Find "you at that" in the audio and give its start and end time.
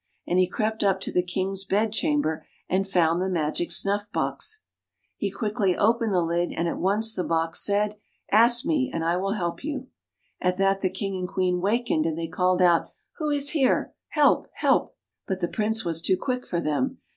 9.63-10.81